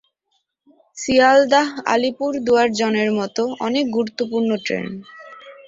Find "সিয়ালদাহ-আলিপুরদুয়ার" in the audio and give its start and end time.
0.97-2.69